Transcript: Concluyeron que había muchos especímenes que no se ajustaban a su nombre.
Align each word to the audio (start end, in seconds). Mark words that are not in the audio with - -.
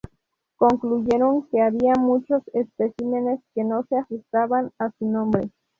Concluyeron 0.55 1.43
que 1.49 1.61
había 1.61 1.93
muchos 1.93 2.41
especímenes 2.55 3.39
que 3.53 3.63
no 3.63 3.83
se 3.83 3.97
ajustaban 3.97 4.71
a 4.79 4.89
su 4.97 5.05
nombre. 5.05 5.51